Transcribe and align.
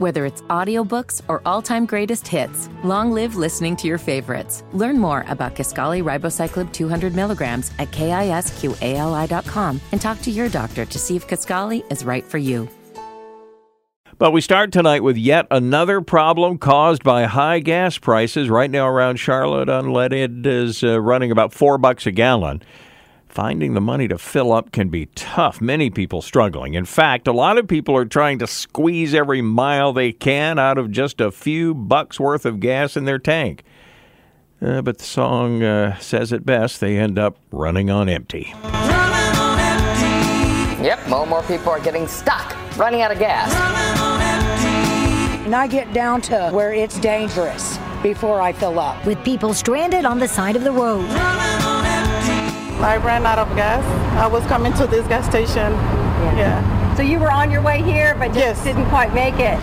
Whether 0.00 0.24
it's 0.24 0.40
audiobooks 0.48 1.20
or 1.28 1.42
all-time 1.44 1.84
greatest 1.84 2.26
hits, 2.26 2.70
long 2.82 3.12
live 3.12 3.36
listening 3.36 3.76
to 3.76 3.86
your 3.86 3.98
favorites. 3.98 4.64
Learn 4.72 4.98
more 4.98 5.26
about 5.28 5.54
Kisqali 5.54 6.02
Ribociclib 6.02 6.72
200 6.72 7.14
milligrams 7.14 7.70
at 7.78 7.90
kisqali.com 7.90 9.80
and 9.92 10.00
talk 10.00 10.22
to 10.22 10.30
your 10.30 10.48
doctor 10.48 10.86
to 10.86 10.98
see 10.98 11.16
if 11.16 11.28
Kisqali 11.28 11.84
is 11.92 12.02
right 12.02 12.24
for 12.24 12.38
you. 12.38 12.66
But 14.16 14.30
we 14.30 14.40
start 14.40 14.72
tonight 14.72 15.02
with 15.02 15.18
yet 15.18 15.46
another 15.50 16.00
problem 16.00 16.56
caused 16.56 17.04
by 17.04 17.24
high 17.24 17.58
gas 17.58 17.98
prices. 17.98 18.48
Right 18.48 18.70
now 18.70 18.88
around 18.88 19.18
Charlotte, 19.18 19.68
unleaded 19.68 20.46
is 20.46 20.82
uh, 20.82 20.98
running 20.98 21.30
about 21.30 21.52
four 21.52 21.76
bucks 21.76 22.06
a 22.06 22.10
gallon. 22.10 22.62
Finding 23.30 23.74
the 23.74 23.80
money 23.80 24.08
to 24.08 24.18
fill 24.18 24.52
up 24.52 24.72
can 24.72 24.88
be 24.88 25.06
tough. 25.14 25.60
Many 25.60 25.88
people 25.88 26.20
struggling. 26.20 26.74
In 26.74 26.84
fact, 26.84 27.28
a 27.28 27.32
lot 27.32 27.58
of 27.58 27.68
people 27.68 27.96
are 27.96 28.04
trying 28.04 28.40
to 28.40 28.46
squeeze 28.48 29.14
every 29.14 29.40
mile 29.40 29.92
they 29.92 30.10
can 30.10 30.58
out 30.58 30.78
of 30.78 30.90
just 30.90 31.20
a 31.20 31.30
few 31.30 31.72
bucks 31.72 32.18
worth 32.18 32.44
of 32.44 32.58
gas 32.58 32.96
in 32.96 33.04
their 33.04 33.20
tank. 33.20 33.62
Uh, 34.60 34.82
but 34.82 34.98
the 34.98 35.04
song 35.04 35.62
uh, 35.62 35.96
says 36.00 36.32
it 36.32 36.44
best 36.44 36.80
they 36.80 36.98
end 36.98 37.20
up 37.20 37.38
running 37.52 37.88
on 37.88 38.08
empty. 38.08 38.52
Yep, 40.82 41.08
more 41.08 41.20
and 41.20 41.30
more 41.30 41.42
people 41.44 41.68
are 41.70 41.78
getting 41.78 42.08
stuck, 42.08 42.56
running 42.76 43.00
out 43.00 43.12
of 43.12 43.20
gas. 43.20 43.54
And 45.44 45.54
I 45.54 45.68
get 45.68 45.92
down 45.92 46.20
to 46.22 46.50
where 46.50 46.74
it's 46.74 46.98
dangerous 46.98 47.78
before 48.02 48.40
I 48.40 48.52
fill 48.52 48.80
up. 48.80 49.06
With 49.06 49.22
people 49.24 49.54
stranded 49.54 50.04
on 50.04 50.18
the 50.18 50.26
side 50.26 50.56
of 50.56 50.64
the 50.64 50.72
road. 50.72 51.06
I 52.82 52.96
ran 52.96 53.26
out 53.26 53.38
of 53.38 53.54
gas. 53.56 53.84
I 54.16 54.26
was 54.26 54.44
coming 54.46 54.72
to 54.74 54.86
this 54.86 55.06
gas 55.06 55.26
station. 55.26 55.72
Yeah. 55.72 56.36
yeah. 56.36 56.94
So 56.96 57.02
you 57.02 57.18
were 57.18 57.30
on 57.30 57.50
your 57.50 57.62
way 57.62 57.82
here, 57.82 58.14
but 58.14 58.28
just 58.28 58.38
yes. 58.38 58.64
didn't 58.64 58.88
quite 58.88 59.12
make 59.12 59.34
it. 59.38 59.58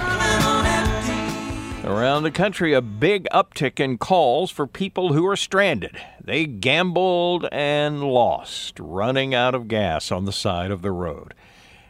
Around 1.83 2.23
the 2.23 2.31
country, 2.31 2.73
a 2.73 2.81
big 2.81 3.27
uptick 3.33 3.79
in 3.79 3.97
calls 3.97 4.51
for 4.51 4.67
people 4.67 5.13
who 5.13 5.25
are 5.25 5.35
stranded. 5.35 5.97
They 6.23 6.45
gambled 6.45 7.47
and 7.51 8.03
lost, 8.03 8.79
running 8.79 9.33
out 9.33 9.55
of 9.55 9.67
gas 9.67 10.11
on 10.11 10.25
the 10.25 10.31
side 10.31 10.69
of 10.69 10.81
the 10.81 10.91
road. 10.91 11.33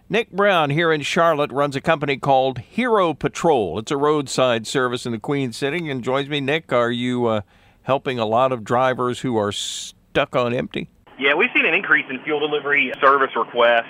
Nick 0.10 0.32
Brown 0.32 0.70
here 0.70 0.94
in 0.94 1.02
Charlotte 1.02 1.52
runs 1.52 1.76
a 1.76 1.82
company 1.82 2.16
called 2.16 2.60
Hero 2.60 3.14
Patrol. 3.14 3.80
It's 3.80 3.92
a 3.92 3.98
roadside 3.98 4.66
service 4.66 5.06
in 5.06 5.12
the 5.12 5.20
Queen 5.20 5.52
City 5.52 5.90
and 5.90 6.04
joins 6.04 6.30
me. 6.30 6.40
Nick, 6.40 6.72
are 6.72 6.92
you 6.92 7.26
uh, 7.26 7.42
helping 7.82 8.18
a 8.18 8.26
lot 8.26 8.54
of 8.54 8.64
drivers 8.64 9.20
who 9.20 9.36
are 9.36 9.52
stuck 9.52 10.34
on 10.34 10.54
empty? 10.54 10.90
Yeah, 11.20 11.34
we've 11.34 11.50
seen 11.54 11.66
an 11.66 11.74
increase 11.74 12.06
in 12.10 12.20
fuel 12.24 12.40
delivery 12.40 12.94
service 13.02 13.36
requests 13.36 13.90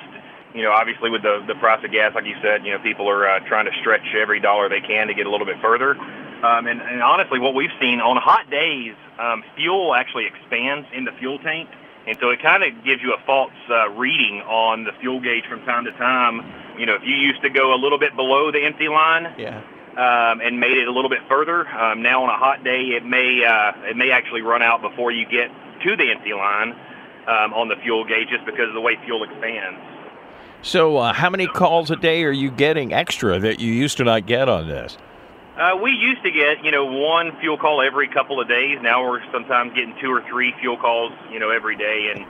you 0.57 0.63
know, 0.63 0.71
obviously 0.71 1.09
with 1.09 1.21
the 1.21 1.43
the 1.47 1.55
price 1.55 1.83
of 1.83 1.91
gas, 1.91 2.15
like 2.15 2.25
you 2.25 2.35
said, 2.41 2.65
you 2.65 2.71
know, 2.71 2.79
people 2.79 3.07
are 3.07 3.29
uh, 3.29 3.39
trying 3.47 3.65
to 3.65 3.71
stretch 3.79 4.15
every 4.15 4.39
dollar 4.39 4.69
they 4.69 4.81
can 4.81 5.07
to 5.07 5.13
get 5.13 5.27
a 5.27 5.29
little 5.29 5.45
bit 5.45 5.61
further. 5.61 5.91
Um, 5.91 6.67
and, 6.67 6.81
and 6.81 7.01
honestly, 7.01 7.39
what 7.39 7.53
we've 7.53 7.73
seen 7.79 7.99
on 7.99 8.17
hot 8.17 8.49
days, 8.49 8.95
um, 9.19 9.43
fuel 9.55 9.93
actually 9.93 10.25
expands 10.25 10.87
in 10.93 11.05
the 11.05 11.11
fuel 11.19 11.39
tank, 11.39 11.69
and 12.07 12.17
so 12.19 12.29
it 12.29 12.41
kind 12.41 12.63
of 12.63 12.83
gives 12.83 13.01
you 13.01 13.13
a 13.13 13.25
false 13.25 13.53
uh, 13.69 13.89
reading 13.89 14.41
on 14.41 14.83
the 14.83 14.93
fuel 14.99 15.19
gauge 15.19 15.45
from 15.49 15.61
time 15.65 15.85
to 15.85 15.91
time. 15.93 16.41
You 16.79 16.85
know, 16.85 16.95
if 16.95 17.03
you 17.03 17.15
used 17.15 17.41
to 17.41 17.49
go 17.49 17.73
a 17.73 17.79
little 17.79 17.99
bit 17.99 18.15
below 18.15 18.51
the 18.51 18.63
empty 18.63 18.87
line, 18.87 19.33
yeah. 19.37 19.61
Um, 19.97 20.41
and 20.41 20.59
made 20.59 20.77
it 20.77 20.87
a 20.87 20.91
little 20.91 21.09
bit 21.09 21.21
further. 21.27 21.67
Um, 21.67 22.03
now 22.03 22.21
on 22.21 22.29
a 22.29 22.37
hot 22.37 22.63
day, 22.63 22.93
it 22.93 23.03
may 23.03 23.43
uh, 23.43 23.89
it 23.89 23.97
may 23.97 24.11
actually 24.11 24.41
run 24.41 24.61
out 24.61 24.83
before 24.83 25.11
you 25.11 25.25
get 25.25 25.49
to 25.83 25.95
the 25.95 26.11
empty 26.11 26.33
line 26.33 26.75
um, 27.27 27.53
on 27.53 27.67
the 27.67 27.75
fuel 27.83 28.03
gauge, 28.05 28.29
just 28.29 28.45
because 28.45 28.67
of 28.67 28.73
the 28.73 28.81
way 28.81 28.97
fuel 29.05 29.23
expands. 29.23 29.79
So, 30.61 30.97
uh, 30.97 31.13
how 31.13 31.29
many 31.29 31.47
calls 31.47 31.91
a 31.91 31.95
day 31.95 32.23
are 32.23 32.31
you 32.31 32.49
getting 32.49 32.93
extra 32.93 33.39
that 33.39 33.59
you 33.59 33.71
used 33.71 33.97
to 33.97 34.03
not 34.03 34.25
get 34.25 34.49
on 34.49 34.67
this? 34.67 34.97
Uh, 35.57 35.75
we 35.81 35.91
used 35.91 36.21
to 36.23 36.29
get, 36.29 36.63
you 36.63 36.71
know, 36.71 36.85
one 36.85 37.35
fuel 37.39 37.57
call 37.57 37.81
every 37.81 38.07
couple 38.07 38.39
of 38.39 38.47
days. 38.47 38.77
Now 38.81 39.03
we're 39.03 39.23
sometimes 39.31 39.73
getting 39.73 39.95
two 39.99 40.11
or 40.11 40.21
three 40.29 40.53
fuel 40.59 40.77
calls, 40.77 41.11
you 41.31 41.39
know, 41.39 41.49
every 41.49 41.75
day. 41.75 42.13
And 42.13 42.25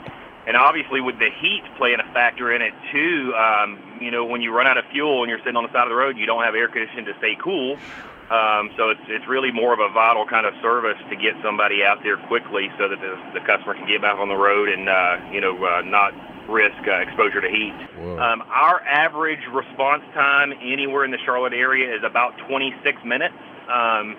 and 0.48 0.56
obviously 0.56 1.02
with 1.02 1.20
the 1.20 1.30
heat 1.42 1.64
playing 1.78 2.00
a 2.00 2.14
factor 2.14 2.54
in 2.54 2.62
it 2.62 2.74
too, 2.94 3.34
um, 3.36 4.00
you 4.00 4.12
know, 4.12 4.24
when 4.24 4.42
you 4.42 4.56
run 4.56 4.66
out 4.66 4.78
of 4.78 4.86
fuel 4.92 5.24
and 5.24 5.30
you're 5.30 5.40
sitting 5.40 5.58
on 5.58 5.64
the 5.64 5.72
side 5.74 5.84
of 5.84 5.90
the 5.90 5.96
road, 5.96 6.18
you 6.18 6.26
don't 6.26 6.44
have 6.44 6.56
air 6.56 6.70
conditioning 6.70 7.04
to 7.06 7.14
stay 7.18 7.36
cool. 7.44 7.78
Um, 8.30 8.72
so 8.76 8.90
it's 8.90 9.02
it's 9.08 9.28
really 9.28 9.52
more 9.52 9.74
of 9.74 9.80
a 9.80 9.88
vital 9.94 10.26
kind 10.26 10.46
of 10.46 10.54
service 10.62 11.00
to 11.10 11.16
get 11.16 11.34
somebody 11.42 11.84
out 11.84 12.04
there 12.04 12.18
quickly 12.28 12.68
so 12.78 12.90
that 12.90 13.00
the, 13.00 13.16
the 13.40 13.46
customer 13.46 13.74
can 13.74 13.88
get 13.88 14.02
back 14.02 14.20
on 14.20 14.28
the 14.28 14.36
road 14.36 14.68
and 14.68 14.90
uh, 14.90 15.18
you 15.32 15.40
know 15.40 15.56
uh, 15.64 15.82
not 15.82 16.12
risk 16.50 16.76
uh, 16.88 17.00
exposure 17.00 17.40
to 17.40 17.50
heat. 17.50 17.76
Um, 18.20 18.44
our 18.52 18.82
average 18.82 19.40
response 19.52 20.04
time 20.14 20.54
anywhere 20.62 21.06
in 21.06 21.12
the 21.12 21.18
Charlotte 21.26 21.54
area 21.54 21.94
is 21.96 22.04
about 22.04 22.38
26 22.48 23.04
minutes. 23.06 23.36
Um, 23.72 24.16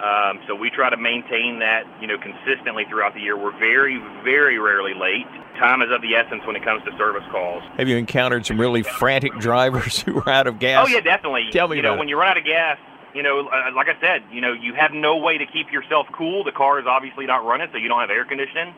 um, 0.00 0.38
so 0.46 0.54
we 0.54 0.70
try 0.70 0.90
to 0.90 0.96
maintain 0.96 1.58
that, 1.58 1.82
you 2.00 2.06
know, 2.06 2.16
consistently 2.18 2.84
throughout 2.88 3.14
the 3.14 3.20
year. 3.20 3.36
We're 3.36 3.58
very, 3.58 3.98
very 4.22 4.58
rarely 4.58 4.94
late. 4.94 5.26
Time 5.58 5.82
is 5.82 5.88
of 5.90 6.02
the 6.02 6.14
essence 6.14 6.46
when 6.46 6.54
it 6.54 6.62
comes 6.62 6.84
to 6.84 6.96
service 6.96 7.24
calls. 7.32 7.62
Have 7.76 7.88
you 7.88 7.96
encountered 7.96 8.46
some 8.46 8.60
really 8.60 8.84
frantic 8.84 9.32
drivers 9.38 10.00
who 10.02 10.20
are 10.20 10.28
out 10.28 10.46
of 10.46 10.60
gas? 10.60 10.86
Oh 10.86 10.88
yeah, 10.88 11.00
definitely. 11.00 11.48
Tell 11.50 11.66
me 11.66 11.76
you 11.76 11.82
know, 11.82 11.90
about 11.90 11.98
when 11.98 12.08
you 12.08 12.16
run 12.16 12.28
out 12.28 12.38
of 12.38 12.44
gas, 12.44 12.78
you 13.18 13.24
know, 13.24 13.48
uh, 13.48 13.72
like 13.74 13.88
I 13.88 14.00
said, 14.00 14.22
you 14.30 14.40
know, 14.40 14.52
you 14.52 14.74
have 14.74 14.92
no 14.92 15.16
way 15.16 15.38
to 15.38 15.46
keep 15.46 15.72
yourself 15.72 16.06
cool. 16.12 16.44
The 16.44 16.52
car 16.52 16.78
is 16.78 16.86
obviously 16.86 17.26
not 17.26 17.44
running, 17.44 17.66
so 17.72 17.76
you 17.76 17.88
don't 17.88 17.98
have 17.98 18.10
air 18.10 18.24
conditioning. 18.24 18.72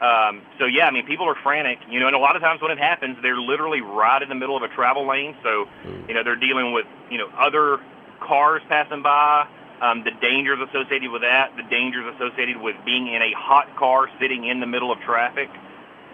Um, 0.00 0.42
so 0.58 0.66
yeah, 0.66 0.88
I 0.88 0.90
mean, 0.90 1.06
people 1.06 1.28
are 1.28 1.36
frantic, 1.40 1.78
you 1.88 2.00
know, 2.00 2.08
and 2.08 2.16
a 2.16 2.18
lot 2.18 2.34
of 2.34 2.42
times 2.42 2.60
when 2.60 2.72
it 2.72 2.78
happens, 2.78 3.16
they're 3.22 3.40
literally 3.40 3.82
right 3.82 4.20
in 4.20 4.28
the 4.28 4.34
middle 4.34 4.56
of 4.56 4.64
a 4.64 4.68
travel 4.74 5.06
lane. 5.06 5.36
So, 5.44 5.68
you 6.08 6.14
know, 6.14 6.24
they're 6.24 6.34
dealing 6.34 6.72
with, 6.72 6.84
you 7.12 7.18
know, 7.18 7.28
other 7.38 7.78
cars 8.18 8.60
passing 8.68 9.02
by, 9.02 9.46
um, 9.80 10.02
the 10.02 10.10
dangers 10.10 10.58
associated 10.68 11.12
with 11.12 11.22
that, 11.22 11.54
the 11.56 11.62
dangers 11.70 12.12
associated 12.16 12.56
with 12.60 12.74
being 12.84 13.06
in 13.06 13.22
a 13.22 13.30
hot 13.38 13.76
car 13.76 14.10
sitting 14.20 14.48
in 14.48 14.58
the 14.58 14.66
middle 14.66 14.90
of 14.90 14.98
traffic. 15.02 15.48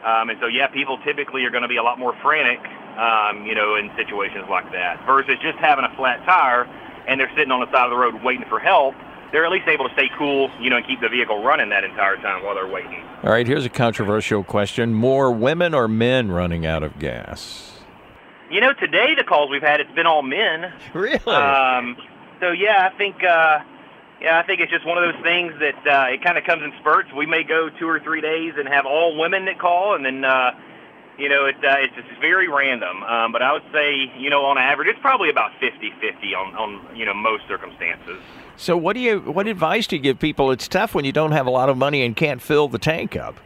Um, 0.04 0.28
and 0.28 0.38
so, 0.42 0.46
yeah, 0.46 0.66
people 0.66 0.98
typically 1.06 1.42
are 1.46 1.50
going 1.50 1.62
to 1.62 1.72
be 1.72 1.78
a 1.78 1.82
lot 1.82 1.98
more 1.98 2.14
frantic, 2.20 2.60
um, 3.00 3.46
you 3.46 3.54
know, 3.54 3.76
in 3.76 3.90
situations 3.96 4.44
like 4.50 4.70
that 4.72 5.06
versus 5.06 5.38
just 5.40 5.56
having 5.56 5.86
a 5.86 5.96
flat 5.96 6.22
tire 6.26 6.68
and 7.08 7.20
they're 7.20 7.30
sitting 7.36 7.50
on 7.50 7.60
the 7.60 7.70
side 7.72 7.84
of 7.84 7.90
the 7.90 7.96
road 7.96 8.22
waiting 8.22 8.46
for 8.48 8.58
help. 8.58 8.94
They're 9.32 9.46
at 9.46 9.50
least 9.50 9.66
able 9.66 9.88
to 9.88 9.94
stay 9.94 10.10
cool, 10.18 10.50
you 10.60 10.68
know, 10.68 10.76
and 10.76 10.86
keep 10.86 11.00
the 11.00 11.08
vehicle 11.08 11.42
running 11.42 11.70
that 11.70 11.84
entire 11.84 12.16
time 12.16 12.44
while 12.44 12.54
they're 12.54 12.66
waiting. 12.68 13.02
All 13.22 13.30
right, 13.30 13.46
here's 13.46 13.64
a 13.64 13.70
controversial 13.70 14.44
question: 14.44 14.92
More 14.92 15.32
women 15.32 15.72
or 15.72 15.88
men 15.88 16.30
running 16.30 16.66
out 16.66 16.82
of 16.82 16.98
gas? 16.98 17.80
You 18.50 18.60
know, 18.60 18.74
today 18.74 19.14
the 19.16 19.24
calls 19.24 19.50
we've 19.50 19.62
had, 19.62 19.80
it's 19.80 19.90
been 19.92 20.06
all 20.06 20.22
men. 20.22 20.72
Really? 20.94 21.18
Um, 21.34 21.96
so 22.40 22.50
yeah, 22.50 22.90
I 22.92 22.98
think 22.98 23.24
uh, 23.24 23.60
yeah, 24.20 24.38
I 24.38 24.42
think 24.46 24.60
it's 24.60 24.70
just 24.70 24.84
one 24.84 25.02
of 25.02 25.14
those 25.14 25.22
things 25.22 25.54
that 25.60 25.86
uh, 25.86 26.12
it 26.12 26.22
kind 26.22 26.36
of 26.36 26.44
comes 26.44 26.62
in 26.62 26.72
spurts. 26.80 27.08
We 27.16 27.24
may 27.24 27.42
go 27.42 27.70
two 27.70 27.88
or 27.88 27.98
three 28.00 28.20
days 28.20 28.52
and 28.58 28.68
have 28.68 28.84
all 28.84 29.18
women 29.18 29.46
that 29.46 29.58
call, 29.58 29.94
and 29.94 30.04
then 30.04 30.24
uh, 30.24 30.50
you 31.18 31.28
know 31.28 31.46
it, 31.46 31.56
uh, 31.56 31.76
it's 31.78 31.94
just 31.94 32.08
very 32.20 32.48
random. 32.48 33.02
Um, 33.02 33.32
but 33.32 33.42
I 33.42 33.52
would 33.52 33.64
say 33.72 34.12
you 34.18 34.30
know 34.30 34.44
on 34.44 34.58
average 34.58 34.88
it's 34.88 35.00
probably 35.00 35.30
about 35.30 35.52
50-50 35.60 36.36
on 36.36 36.54
on 36.56 36.96
you 36.96 37.04
know 37.04 37.14
most 37.14 37.46
circumstances. 37.48 38.20
So, 38.56 38.76
what 38.76 38.94
do 38.94 39.00
you? 39.00 39.20
What 39.20 39.48
advice 39.48 39.86
do 39.86 39.96
you 39.96 40.02
give 40.02 40.18
people? 40.18 40.50
It's 40.50 40.68
tough 40.68 40.94
when 40.94 41.04
you 41.04 41.12
don't 41.12 41.32
have 41.32 41.46
a 41.46 41.50
lot 41.50 41.68
of 41.68 41.76
money 41.76 42.04
and 42.04 42.14
can't 42.14 42.40
fill 42.40 42.68
the 42.68 42.78
tank 42.78 43.16
up. 43.16 43.36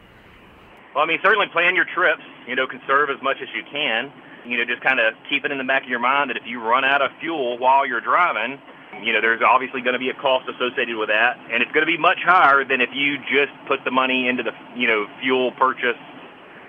Well, 0.93 1.03
I 1.03 1.07
mean, 1.07 1.19
certainly 1.23 1.47
plan 1.47 1.75
your 1.75 1.85
trips. 1.85 2.23
You 2.47 2.55
know, 2.55 2.67
conserve 2.67 3.09
as 3.09 3.21
much 3.21 3.37
as 3.41 3.47
you 3.55 3.63
can. 3.71 4.11
You 4.45 4.57
know, 4.57 4.65
just 4.65 4.81
kind 4.81 4.99
of 4.99 5.13
keep 5.29 5.45
it 5.45 5.51
in 5.51 5.57
the 5.57 5.63
back 5.63 5.83
of 5.83 5.89
your 5.89 5.99
mind 5.99 6.29
that 6.29 6.37
if 6.37 6.43
you 6.45 6.61
run 6.61 6.85
out 6.85 7.01
of 7.01 7.11
fuel 7.19 7.57
while 7.57 7.85
you're 7.85 8.01
driving, 8.01 8.59
you 9.03 9.13
know, 9.13 9.21
there's 9.21 9.41
obviously 9.41 9.81
going 9.81 9.93
to 9.93 9.99
be 9.99 10.09
a 10.09 10.13
cost 10.13 10.47
associated 10.49 10.95
with 10.97 11.09
that, 11.09 11.37
and 11.51 11.61
it's 11.61 11.71
going 11.71 11.85
to 11.85 11.91
be 11.91 11.97
much 11.97 12.19
higher 12.23 12.63
than 12.63 12.81
if 12.81 12.89
you 12.93 13.17
just 13.19 13.51
put 13.67 13.83
the 13.83 13.91
money 13.91 14.27
into 14.27 14.43
the, 14.43 14.51
you 14.75 14.87
know, 14.87 15.07
fuel 15.19 15.51
purchase, 15.51 15.97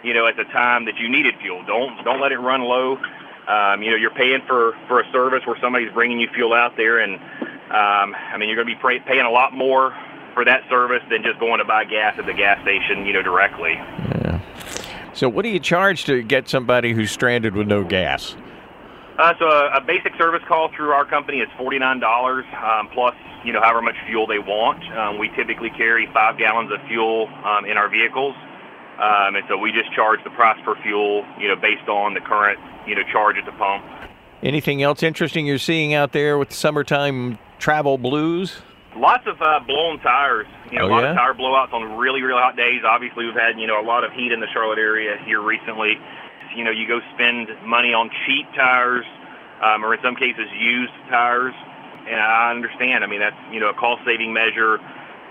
you 0.02 0.14
know, 0.14 0.26
at 0.26 0.36
the 0.36 0.44
time 0.44 0.84
that 0.86 0.98
you 0.98 1.08
needed 1.08 1.34
fuel. 1.40 1.64
Don't 1.66 2.02
don't 2.04 2.20
let 2.20 2.32
it 2.32 2.38
run 2.38 2.62
low. 2.62 2.98
Um, 3.48 3.82
you 3.82 3.90
know, 3.90 3.96
you're 3.96 4.10
paying 4.10 4.42
for 4.46 4.76
for 4.86 5.00
a 5.00 5.12
service 5.12 5.46
where 5.46 5.58
somebody's 5.60 5.92
bringing 5.92 6.20
you 6.20 6.28
fuel 6.34 6.52
out 6.52 6.76
there, 6.76 6.98
and 6.98 7.14
um, 7.14 8.14
I 8.14 8.36
mean, 8.38 8.48
you're 8.48 8.56
going 8.56 8.68
to 8.68 8.74
be 8.74 8.80
pay, 8.80 9.00
paying 9.00 9.26
a 9.26 9.30
lot 9.30 9.52
more 9.52 9.96
for 10.34 10.44
that 10.44 10.62
service 10.68 11.02
than 11.10 11.22
just 11.22 11.38
going 11.40 11.58
to 11.58 11.64
buy 11.64 11.84
gas 11.84 12.18
at 12.18 12.26
the 12.26 12.32
gas 12.32 12.60
station, 12.62 13.04
you 13.06 13.12
know, 13.12 13.22
directly. 13.22 13.72
Yeah. 13.72 14.40
So, 15.14 15.28
what 15.28 15.42
do 15.42 15.48
you 15.48 15.58
charge 15.58 16.04
to 16.04 16.22
get 16.22 16.48
somebody 16.48 16.92
who's 16.92 17.10
stranded 17.10 17.54
with 17.54 17.66
no 17.66 17.84
gas? 17.84 18.36
Uh, 19.18 19.34
so 19.40 19.46
a, 19.46 19.78
a 19.78 19.80
basic 19.80 20.14
service 20.16 20.42
call 20.46 20.70
through 20.76 20.90
our 20.90 21.04
company 21.04 21.38
is 21.38 21.48
forty 21.58 21.76
nine 21.78 21.98
dollars 21.98 22.44
um, 22.62 22.88
plus 22.94 23.16
you 23.44 23.52
know 23.52 23.60
however 23.60 23.82
much 23.82 23.96
fuel 24.06 24.28
they 24.28 24.38
want. 24.38 24.80
Um, 24.96 25.18
we 25.18 25.28
typically 25.30 25.70
carry 25.70 26.08
five 26.14 26.38
gallons 26.38 26.70
of 26.70 26.78
fuel 26.86 27.26
um, 27.44 27.64
in 27.64 27.76
our 27.76 27.88
vehicles, 27.88 28.36
um, 28.98 29.36
and 29.36 29.44
so 29.48 29.56
we 29.56 29.72
just 29.72 29.92
charge 29.92 30.22
the 30.24 30.30
price 30.30 30.58
per 30.64 30.74
fuel 30.82 31.24
you 31.40 31.48
know 31.48 31.56
based 31.56 31.88
on 31.88 32.14
the 32.14 32.20
current 32.20 32.58
you 32.86 32.94
know 32.94 33.02
charge 33.12 33.36
at 33.38 33.44
the 33.46 33.52
pump. 33.52 33.84
Anything 34.42 34.82
else 34.82 35.02
interesting 35.02 35.46
you're 35.46 35.58
seeing 35.58 35.94
out 35.94 36.12
there 36.12 36.38
with 36.38 36.50
the 36.50 36.54
summertime 36.54 37.38
travel 37.58 37.98
blues? 37.98 38.58
Lots 38.96 39.26
of 39.26 39.40
uh, 39.42 39.60
blown 39.66 39.98
tires. 40.00 40.46
You 40.70 40.78
know, 40.78 40.84
Oh, 40.84 40.88
a 40.88 40.90
lot 40.90 41.02
yeah? 41.02 41.10
of 41.10 41.16
tire 41.16 41.34
blowouts 41.34 41.72
on 41.72 41.96
really, 41.98 42.22
really 42.22 42.40
hot 42.40 42.56
days. 42.56 42.82
Obviously, 42.86 43.26
we've 43.26 43.34
had 43.34 43.58
you 43.58 43.66
know 43.66 43.80
a 43.80 43.86
lot 43.86 44.04
of 44.04 44.12
heat 44.12 44.32
in 44.32 44.40
the 44.40 44.46
Charlotte 44.52 44.78
area 44.78 45.16
here 45.24 45.40
recently. 45.40 45.94
You 46.56 46.64
know, 46.64 46.70
you 46.70 46.86
go 46.88 47.00
spend 47.14 47.48
money 47.64 47.92
on 47.92 48.10
cheap 48.26 48.46
tires, 48.56 49.04
um, 49.62 49.84
or 49.84 49.94
in 49.94 50.00
some 50.02 50.16
cases 50.16 50.46
used 50.58 50.92
tires. 51.10 51.54
and 52.08 52.18
I 52.20 52.50
understand. 52.50 53.04
I 53.04 53.06
mean, 53.06 53.20
that's 53.20 53.36
you 53.52 53.60
know 53.60 53.68
a 53.70 53.74
cost-saving 53.74 54.32
measure 54.32 54.78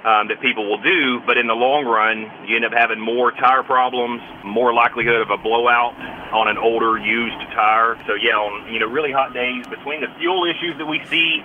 um, 0.05 0.27
that 0.29 0.39
people 0.41 0.69
will 0.69 0.81
do, 0.81 1.19
but 1.25 1.38
in 1.38 1.47
the 1.47 1.55
long 1.55 1.85
run, 1.85 2.31
you 2.47 2.55
end 2.55 2.65
up 2.65 2.73
having 2.73 2.99
more 2.99 3.31
tire 3.31 3.63
problems, 3.63 4.21
more 4.45 4.73
likelihood 4.73 5.21
of 5.21 5.29
a 5.29 5.38
blowout 5.38 5.95
on 6.33 6.47
an 6.47 6.57
older 6.57 6.97
used 6.97 7.39
tire. 7.53 7.97
So 8.05 8.13
yeah, 8.13 8.38
on 8.38 8.71
you 8.71 8.79
know 8.79 8.88
really 8.88 9.11
hot 9.11 9.33
days, 9.33 9.65
between 9.67 10.01
the 10.01 10.07
fuel 10.19 10.45
issues 10.45 10.77
that 10.77 10.85
we 10.85 11.03
see 11.05 11.44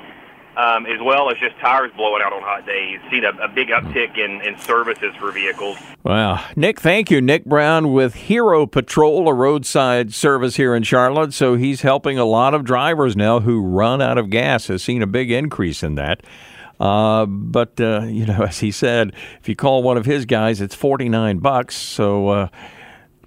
um, 0.57 0.85
as 0.87 1.01
well 1.01 1.31
as 1.31 1.39
just 1.39 1.59
tires 1.59 1.91
blowing 1.97 2.23
out 2.23 2.33
on 2.33 2.43
hot 2.43 2.67
days. 2.67 3.01
Seen 3.11 3.25
a, 3.25 3.31
a 3.43 3.49
big 3.49 3.69
uptick 3.69 4.19
in, 4.19 4.43
in 4.43 4.59
services 4.59 5.15
for 5.19 5.33
vehicles. 5.33 5.79
Wow. 6.03 6.45
Nick, 6.57 6.81
thank 6.81 7.11
you. 7.11 7.21
Nick 7.21 7.45
Brown 7.45 7.93
with 7.93 8.15
Hero 8.15 8.67
Patrol, 8.67 9.29
a 9.29 9.35
roadside 9.35 10.13
service 10.13 10.57
here 10.57 10.75
in 10.75 10.83
Charlotte. 10.83 11.33
So 11.33 11.55
he's 11.55 11.81
helping 11.81 12.19
a 12.19 12.25
lot 12.25 12.53
of 12.53 12.65
drivers 12.65 13.17
now 13.17 13.41
who 13.41 13.63
run 13.63 14.03
out 14.03 14.19
of 14.19 14.29
gas, 14.29 14.67
has 14.67 14.83
seen 14.83 15.03
a 15.03 15.07
big 15.07 15.31
increase 15.31 15.83
in 15.83 15.95
that. 15.95 16.23
Uh, 16.83 17.27
but 17.27 17.81
uh, 17.81 18.03
you 18.07 18.27
know, 18.27 18.43
as 18.43 18.59
he 18.59 18.71
said, 18.71 19.15
if 19.41 19.49
you 19.49 19.57
call 19.57 19.83
one 19.83 19.97
of 19.97 20.05
his 20.05 20.27
guys, 20.27 20.61
it's 20.61 20.75
forty 20.75 21.09
nine 21.09 21.39
bucks. 21.39 21.77
So 21.77 22.29
uh, 22.29 22.49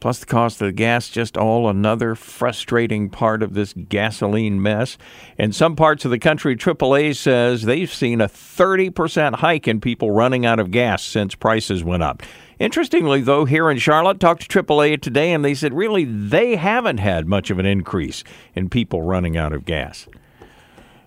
plus 0.02 0.19
the 0.19 0.25
cost 0.25 0.62
of 0.62 0.68
the 0.68 0.74
gas, 0.74 1.10
just 1.10 1.38
all 1.38 1.69
another 1.69 2.16
frustrating 2.16 3.10
part 3.10 3.42
of 3.42 3.54
this 3.54 3.74
gasoline 3.74 4.62
mess. 4.62 4.98
In 5.38 5.54
some 5.54 5.75
parts 5.75 6.04
of 6.04 6.12
the 6.12 6.19
country, 6.19 6.56
AAA 6.56 7.16
says 7.16 7.63
they've 7.63 7.92
seen 7.92 8.22
a 8.22 8.28
30% 8.28 9.36
hike 9.36 9.68
in 9.68 9.81
people 9.81 10.12
running 10.12 10.46
out 10.46 10.60
of 10.60 10.69
gas 10.69 11.01
since 11.01 11.34
prices 11.34 11.84
went 11.84 12.04
up. 12.04 12.22
Interestingly, 12.60 13.22
though, 13.22 13.46
here 13.46 13.69
in 13.72 13.80
Charlotte, 13.80 14.19
talked 14.19 14.48
to 14.50 14.63
AAA 14.63 15.01
today, 15.01 15.34
and 15.34 15.44
they 15.44 15.56
said 15.56 15.74
really 15.74 16.04
they 16.06 16.56
haven't 16.56 17.00
had 17.00 17.28
much 17.28 17.50
of 17.50 17.58
an 17.58 17.66
increase 17.66 18.24
in 18.54 18.69
people 18.69 19.01
running 19.01 19.36
out 19.36 19.54
of 19.54 19.66
gas. 19.66 20.08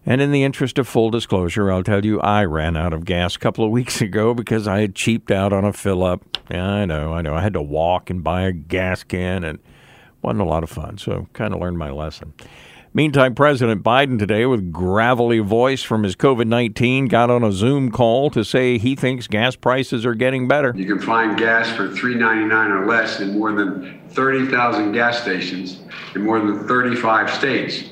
And 0.09 0.23
in 0.23 0.33
the 0.33 0.43
interest 0.43 0.79
of 0.79 0.89
full 0.89 1.11
disclosure, 1.11 1.71
I'll 1.71 1.83
tell 1.83 2.03
you 2.03 2.19
I 2.23 2.47
ran 2.47 2.79
out 2.79 2.95
of 2.95 3.05
gas 3.05 3.37
a 3.37 3.39
couple 3.39 3.63
of 3.63 3.71
weeks 3.79 4.01
ago 4.01 4.33
because 4.33 4.67
I 4.67 4.81
had 4.81 4.95
cheaped 4.95 5.31
out 5.31 5.53
on 5.53 5.67
a 5.67 5.73
fill 5.73 6.03
up. 6.03 6.39
Yeah, 6.51 6.67
I 6.67 6.87
know, 6.87 7.13
I 7.13 7.21
know. 7.21 7.35
I 7.35 7.43
had 7.43 7.53
to 7.53 7.61
walk 7.61 8.09
and 8.09 8.25
buy 8.25 8.43
a 8.43 8.53
gas 8.53 9.05
can 9.05 9.45
and 9.45 9.59
wasn't 10.23 10.41
a 10.41 10.47
lot 10.47 10.63
of 10.63 10.71
fun. 10.71 10.97
So 10.97 11.29
kind 11.35 11.53
of 11.53 11.61
learned 11.61 11.77
my 11.77 11.91
lesson. 11.91 12.33
Meantime, 12.95 13.35
President 13.35 13.83
Biden 13.83 14.19
today, 14.19 14.47
with 14.47 14.73
gravelly 14.73 15.41
voice 15.41 15.83
from 15.83 16.05
his 16.05 16.17
COVID 16.17 16.47
19, 16.47 17.09
got 17.09 17.29
on 17.29 17.45
a 17.45 17.53
Zoom 17.53 17.91
call 17.91 18.31
to 18.31 18.43
say 18.45 18.79
he 18.79 18.97
thinks 18.97 19.27
gas 19.27 19.57
prices 19.57 20.07
are 20.07 20.15
getting 20.15 20.49
better. 20.49 20.73
You 20.75 20.87
can 20.87 21.01
find 21.01 21.37
gas 21.37 21.69
for 21.69 21.87
$3.99 21.87 22.71
or 22.71 22.87
less 22.87 23.21
in 23.21 23.39
more 23.39 23.53
than 23.53 24.01
30,000 24.09 24.93
gas 24.93 25.21
stations 25.21 25.83
in 26.15 26.23
more 26.23 26.41
than 26.41 26.67
35 26.67 27.31
states. 27.31 27.91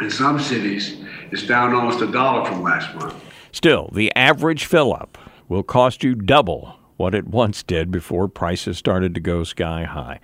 In 0.00 0.10
some 0.10 0.40
cities, 0.40 1.05
it's 1.32 1.46
down 1.46 1.74
almost 1.74 2.00
a 2.00 2.10
dollar 2.10 2.44
from 2.44 2.62
last 2.62 2.94
month. 2.94 3.14
Still, 3.52 3.90
the 3.92 4.14
average 4.14 4.64
fill 4.64 4.92
up 4.92 5.18
will 5.48 5.62
cost 5.62 6.02
you 6.04 6.14
double 6.14 6.76
what 6.96 7.14
it 7.14 7.26
once 7.26 7.62
did 7.62 7.90
before 7.90 8.28
prices 8.28 8.78
started 8.78 9.14
to 9.14 9.20
go 9.20 9.44
sky 9.44 9.84
high. 9.84 10.20